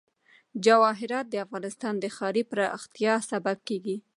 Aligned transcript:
جواهرات 0.65 1.25
د 1.29 1.35
افغانستان 1.45 1.93
د 1.99 2.05
ښاري 2.15 2.43
پراختیا 2.51 3.13
سبب 3.29 3.57
کېږي. 3.67 3.97